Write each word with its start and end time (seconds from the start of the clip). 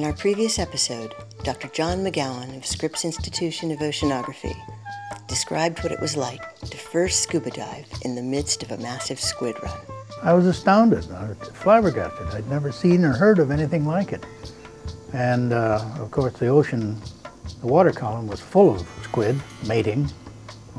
In 0.00 0.06
our 0.06 0.14
previous 0.14 0.58
episode, 0.58 1.14
Dr. 1.44 1.68
John 1.68 1.98
McGowan 1.98 2.56
of 2.56 2.64
Scripps 2.64 3.04
Institution 3.04 3.70
of 3.70 3.80
Oceanography 3.80 4.56
described 5.28 5.82
what 5.82 5.92
it 5.92 6.00
was 6.00 6.16
like 6.16 6.58
to 6.60 6.78
first 6.78 7.20
scuba 7.20 7.50
dive 7.50 7.84
in 8.00 8.14
the 8.14 8.22
midst 8.22 8.62
of 8.62 8.70
a 8.70 8.78
massive 8.78 9.20
squid 9.20 9.56
run. 9.62 9.78
I 10.22 10.32
was 10.32 10.46
astounded, 10.46 11.04
flabbergasted. 11.52 12.28
I'd 12.28 12.48
never 12.48 12.72
seen 12.72 13.04
or 13.04 13.12
heard 13.12 13.38
of 13.38 13.50
anything 13.50 13.84
like 13.84 14.14
it. 14.14 14.24
And 15.12 15.52
uh, 15.52 15.84
of 15.98 16.10
course, 16.10 16.32
the 16.32 16.46
ocean, 16.46 16.96
the 17.60 17.66
water 17.66 17.92
column 17.92 18.26
was 18.26 18.40
full 18.40 18.74
of 18.74 18.88
squid 19.02 19.38
mating 19.68 20.10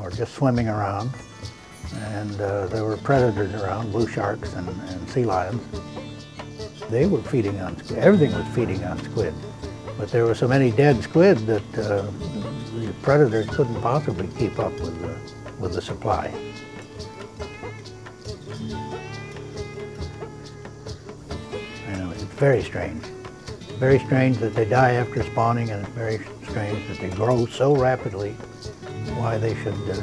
or 0.01 0.09
just 0.09 0.33
swimming 0.33 0.67
around. 0.67 1.11
And 1.93 2.41
uh, 2.41 2.65
there 2.65 2.83
were 2.83 2.97
predators 2.97 3.53
around, 3.53 3.91
blue 3.91 4.07
sharks 4.07 4.53
and, 4.53 4.67
and 4.67 5.07
sea 5.07 5.25
lions. 5.25 5.61
They 6.91 7.05
were 7.05 7.21
feeding 7.21 7.57
on 7.61 7.77
squid. 7.77 7.99
Everything 7.99 8.37
was 8.37 8.45
feeding 8.53 8.83
on 8.83 9.01
squid. 9.01 9.33
But 9.97 10.11
there 10.11 10.25
were 10.25 10.35
so 10.35 10.45
many 10.45 10.71
dead 10.71 11.01
squid 11.01 11.37
that 11.47 11.77
uh, 11.77 12.01
the 12.75 12.93
predators 13.01 13.47
couldn't 13.47 13.81
possibly 13.81 14.27
keep 14.37 14.59
up 14.59 14.73
with 14.73 14.99
the, 14.99 15.15
with 15.57 15.73
the 15.73 15.81
supply. 15.81 16.33
Know, 21.87 22.11
it's 22.11 22.23
very 22.23 22.61
strange. 22.61 23.05
Very 23.79 23.99
strange 23.99 24.39
that 24.39 24.53
they 24.53 24.65
die 24.65 24.93
after 24.95 25.23
spawning, 25.23 25.69
and 25.69 25.85
it's 25.85 25.95
very 25.95 26.19
strange 26.49 26.85
that 26.89 26.99
they 26.99 27.15
grow 27.15 27.45
so 27.45 27.73
rapidly. 27.73 28.31
Why 29.15 29.37
they 29.37 29.55
should 29.63 29.75
uh, 29.89 29.95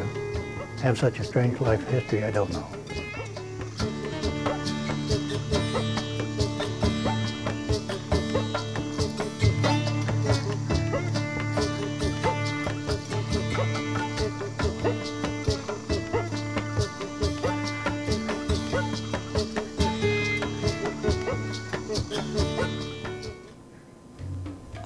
have 0.80 0.98
such 0.98 1.20
a 1.20 1.24
strange 1.24 1.60
life 1.60 1.86
history, 1.88 2.24
I 2.24 2.30
don't 2.30 2.50
know. 2.50 2.77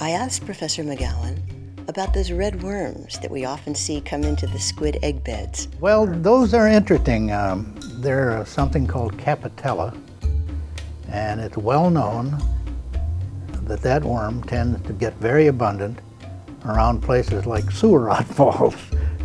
I 0.03 0.11
asked 0.11 0.45
Professor 0.45 0.83
McGowan 0.83 1.39
about 1.89 2.13
those 2.13 2.33
red 2.33 2.61
worms 2.61 3.21
that 3.21 3.31
we 3.31 3.45
often 3.45 3.73
see 3.73 4.01
come 4.01 4.25
into 4.25 4.49
the 4.49 4.59
squid 4.59 4.99
egg 5.01 5.23
beds. 5.23 5.69
Well, 5.79 6.07
those 6.09 6.55
are 6.55 6.67
interesting. 6.67 7.31
Um, 7.31 7.73
they're 8.01 8.45
something 8.45 8.89
called 8.89 9.17
Capitella, 9.17 9.97
and 11.09 11.41
it's 11.41 11.57
well 11.57 11.89
known 11.89 12.37
that 13.63 13.81
that 13.83 14.03
worm 14.03 14.43
tends 14.43 14.85
to 14.89 14.93
get 14.93 15.15
very 15.19 15.47
abundant 15.47 16.01
around 16.65 17.01
places 17.01 17.47
like 17.47 17.71
sewer 17.71 18.01
rot 18.07 18.27
falls 18.27 18.75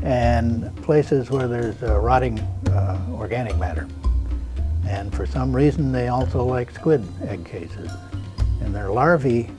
and 0.03 0.75
places 0.83 1.31
where 1.31 1.47
there's 1.47 1.81
uh, 1.81 1.99
rotting 1.99 2.37
uh, 2.69 3.03
organic 3.13 3.57
matter. 3.57 3.87
And 4.87 5.11
for 5.11 5.25
some 5.25 5.55
reason, 5.55 5.91
they 5.91 6.09
also 6.09 6.45
like 6.45 6.69
squid 6.69 7.03
egg 7.23 7.45
cases. 7.45 7.89
And 8.61 8.75
their 8.75 8.91
larvae 8.91 9.49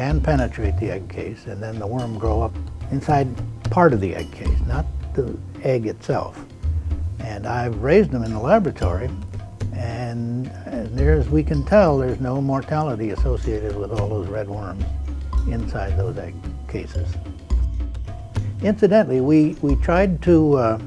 can 0.00 0.18
penetrate 0.18 0.74
the 0.78 0.90
egg 0.90 1.06
case 1.10 1.44
and 1.44 1.62
then 1.62 1.78
the 1.78 1.86
worm 1.86 2.18
grow 2.18 2.40
up 2.40 2.54
inside 2.90 3.28
part 3.70 3.92
of 3.92 4.00
the 4.00 4.16
egg 4.16 4.32
case, 4.32 4.58
not 4.66 4.86
the 5.12 5.36
egg 5.62 5.84
itself. 5.86 6.42
And 7.18 7.46
I've 7.46 7.82
raised 7.82 8.10
them 8.10 8.22
in 8.22 8.32
the 8.32 8.40
laboratory 8.40 9.10
and 9.74 10.48
as 10.64 10.90
as 10.96 11.28
we 11.28 11.44
can 11.44 11.66
tell, 11.66 11.98
there's 11.98 12.18
no 12.18 12.40
mortality 12.40 13.10
associated 13.10 13.76
with 13.76 13.92
all 13.92 14.08
those 14.08 14.26
red 14.28 14.48
worms 14.48 14.82
inside 15.48 15.98
those 15.98 16.16
egg 16.16 16.34
cases. 16.66 17.14
Incidentally, 18.62 19.20
we, 19.20 19.54
we 19.60 19.76
tried 19.82 20.22
to 20.22 20.54
uh, 20.54 20.78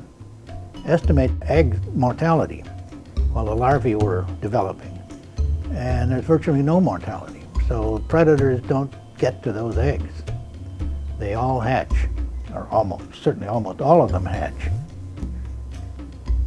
estimate 0.88 1.30
egg 1.44 1.80
mortality 1.96 2.62
while 3.32 3.46
the 3.46 3.56
larvae 3.56 3.94
were 3.94 4.26
developing, 4.42 5.00
and 5.72 6.12
there's 6.12 6.26
virtually 6.26 6.64
no 6.64 6.82
mortality. 6.82 7.44
So 7.68 8.04
predators 8.08 8.60
don't 8.62 8.92
get 9.18 9.44
to 9.44 9.52
those 9.52 9.78
eggs. 9.78 10.24
They 11.20 11.34
all 11.34 11.60
hatch, 11.60 11.94
or 12.54 12.68
almost, 12.70 13.16
certainly 13.16 13.48
almost 13.48 13.82
all 13.82 14.02
of 14.02 14.12
them 14.12 14.26
hatch. 14.26 14.70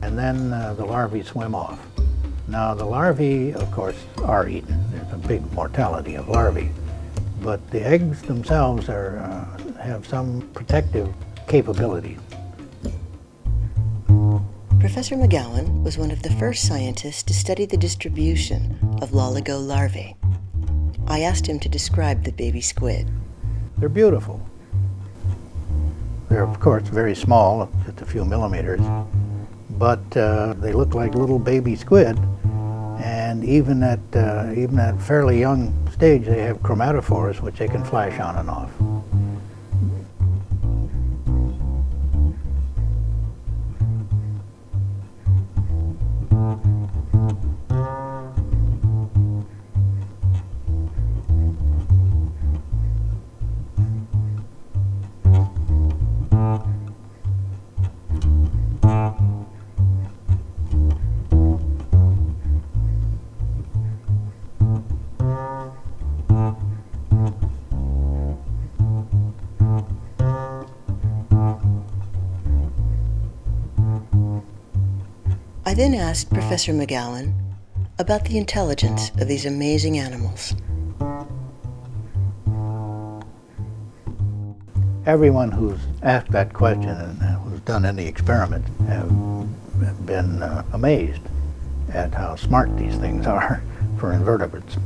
And 0.02 0.18
then 0.18 0.52
uh, 0.52 0.74
the 0.74 0.84
larvae 0.84 1.22
swim 1.22 1.54
off. 1.54 1.80
Now 2.48 2.74
the 2.74 2.84
larvae, 2.84 3.52
of 3.54 3.70
course, 3.72 4.04
are 4.22 4.48
eaten. 4.48 4.78
There's 4.90 5.12
a 5.12 5.28
big 5.28 5.52
mortality 5.52 6.14
of 6.16 6.28
larvae. 6.28 6.70
But 7.40 7.70
the 7.70 7.84
eggs 7.84 8.22
themselves 8.22 8.88
are, 8.88 9.18
uh, 9.18 9.82
have 9.82 10.06
some 10.06 10.48
protective 10.54 11.12
capability. 11.48 12.18
Professor 14.78 15.16
McGowan 15.16 15.82
was 15.82 15.98
one 15.98 16.10
of 16.10 16.22
the 16.22 16.30
first 16.30 16.66
scientists 16.66 17.22
to 17.24 17.34
study 17.34 17.66
the 17.66 17.76
distribution 17.76 18.78
of 19.02 19.10
loligo 19.10 19.58
larvae. 19.58 20.16
I 21.08 21.20
asked 21.20 21.46
him 21.46 21.60
to 21.60 21.68
describe 21.68 22.24
the 22.24 22.32
baby 22.32 22.60
squid. 22.60 23.08
They're 23.78 23.88
beautiful. 23.88 24.44
They're, 26.28 26.42
of 26.42 26.58
course, 26.58 26.82
very 26.88 27.14
small, 27.14 27.70
just 27.84 28.00
a 28.00 28.06
few 28.06 28.24
millimeters, 28.24 28.80
but 29.70 30.16
uh, 30.16 30.54
they 30.54 30.72
look 30.72 30.94
like 30.94 31.14
little 31.14 31.38
baby 31.38 31.76
squid. 31.76 32.18
And 32.98 33.44
even 33.44 33.82
at, 33.82 34.00
uh, 34.14 34.52
even 34.56 34.80
at 34.80 35.00
fairly 35.00 35.38
young 35.38 35.72
stage, 35.92 36.24
they 36.24 36.42
have 36.42 36.58
chromatophores, 36.58 37.40
which 37.40 37.56
they 37.58 37.68
can 37.68 37.84
flash 37.84 38.18
on 38.18 38.36
and 38.36 38.50
off. 38.50 38.72
I 75.68 75.74
then 75.74 75.94
asked 75.94 76.30
Professor 76.30 76.72
McGowan 76.72 77.34
about 77.98 78.24
the 78.24 78.38
intelligence 78.38 79.10
of 79.18 79.26
these 79.26 79.44
amazing 79.44 79.98
animals. 79.98 80.54
Everyone 85.04 85.50
who's 85.50 85.80
asked 86.04 86.30
that 86.30 86.52
question 86.52 86.90
and 86.90 87.20
who's 87.42 87.58
done 87.62 87.84
any 87.84 88.06
experiment 88.06 88.64
have 88.86 90.06
been 90.06 90.40
uh, 90.40 90.62
amazed 90.72 91.22
at 91.92 92.14
how 92.14 92.36
smart 92.36 92.76
these 92.76 92.94
things 92.94 93.26
are 93.26 93.60
for 93.98 94.12
invertebrates. 94.12 94.76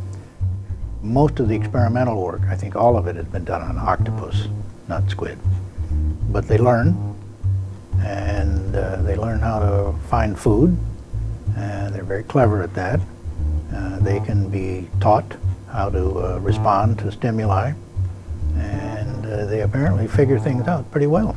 Most 1.03 1.41
of 1.41 1.49
the 1.49 1.57
experimental 1.57 2.23
work, 2.23 2.41
I 2.49 2.57
think 2.57 2.75
all 2.75 2.97
of 2.97 3.07
it 3.07 3.17
has 3.17 3.27
been 3.27 3.45
done 3.45 3.61
on 3.61 3.77
octopus, 3.77 4.49
not 4.89 5.11
squid. 5.11 5.39
But 6.31 6.49
they 6.49 6.57
learn, 6.57 7.20
and 8.03 8.75
uh, 8.75 9.03
they 9.03 9.17
learn 9.17 9.41
how 9.41 9.59
to 9.59 9.99
find 10.09 10.39
food. 10.39 10.77
Uh, 11.57 11.91
they're 11.91 12.05
very 12.05 12.23
clever 12.23 12.63
at 12.63 12.75
that. 12.75 13.01
Uh, 13.75 13.99
they 14.01 14.21
can 14.21 14.49
be 14.49 14.89
taught 15.01 15.37
how 15.71 15.89
to 15.89 16.19
uh, 16.19 16.39
respond 16.39 16.99
to 16.99 17.13
stimuli, 17.13 17.73
and 18.57 19.27
uh, 19.27 19.47
they 19.47 19.63
apparently 19.63 20.09
figure 20.09 20.39
things 20.39 20.67
out 20.67 20.91
pretty 20.91 21.07
well. 21.07 21.37